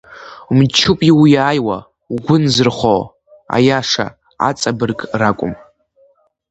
Мчуп 0.57 0.99
иуиааиуа, 1.09 1.77
угәы 2.13 2.35
нзырхо, 2.43 2.95
аиаша, 3.55 4.05
аҵабырг 4.47 4.99
ракәым. 5.19 5.53